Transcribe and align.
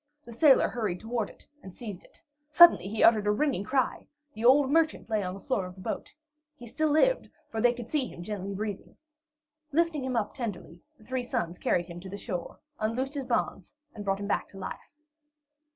The 0.25 0.33
sailor 0.33 0.67
hurried 0.67 0.99
toward 1.01 1.29
it 1.29 1.47
and 1.61 1.71
seized 1.71 2.03
it. 2.03 2.23
Suddenly 2.49 2.87
he 2.87 3.03
uttered 3.03 3.27
a 3.27 3.31
ringing 3.31 3.63
cry! 3.63 4.07
The 4.33 4.43
old 4.43 4.71
merchant 4.71 5.11
lay 5.11 5.21
on 5.21 5.35
the 5.35 5.39
floor 5.39 5.67
of 5.67 5.75
the 5.75 5.81
boat. 5.81 6.15
He 6.57 6.65
still 6.65 6.89
lived, 6.89 7.29
for 7.51 7.61
they 7.61 7.71
could 7.71 7.87
see 7.87 8.07
him 8.07 8.23
gently 8.23 8.55
breathing. 8.55 8.97
Lifting 9.71 10.03
him 10.03 10.15
up 10.15 10.33
tenderly, 10.33 10.81
the 10.97 11.03
three 11.03 11.23
sons 11.23 11.59
carried 11.59 11.85
him 11.85 11.99
to 11.99 12.09
the 12.09 12.17
shore, 12.17 12.57
unloosed 12.79 13.13
his 13.13 13.25
bonds, 13.25 13.75
and 13.93 14.03
brought 14.03 14.19
him 14.19 14.25
back 14.27 14.47
to 14.47 14.57
life. 14.57 14.89